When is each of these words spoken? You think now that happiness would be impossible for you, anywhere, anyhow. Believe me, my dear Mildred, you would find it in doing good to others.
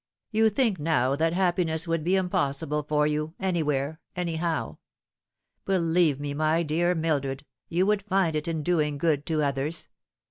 You 0.31 0.49
think 0.49 0.79
now 0.79 1.15
that 1.15 1.33
happiness 1.33 1.87
would 1.87 2.03
be 2.03 2.15
impossible 2.15 2.81
for 2.81 3.05
you, 3.05 3.35
anywhere, 3.39 3.99
anyhow. 4.15 4.77
Believe 5.63 6.19
me, 6.19 6.33
my 6.33 6.63
dear 6.63 6.95
Mildred, 6.95 7.45
you 7.69 7.85
would 7.85 8.01
find 8.01 8.35
it 8.35 8.47
in 8.47 8.63
doing 8.63 8.97
good 8.97 9.27
to 9.27 9.43
others. 9.43 9.89